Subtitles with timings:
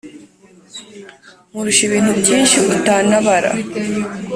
[1.49, 3.51] Nkurusha ibintu byinshi utanabara